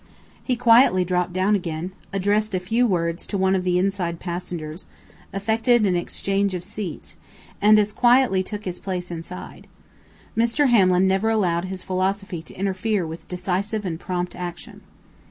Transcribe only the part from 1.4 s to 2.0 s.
again,